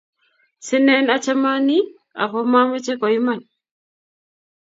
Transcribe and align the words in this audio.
Sinen 0.65 1.05
achamani 1.15 1.77
ako 2.23 2.37
mameche 2.51 2.93
ko 2.99 3.05
iman 3.17 3.41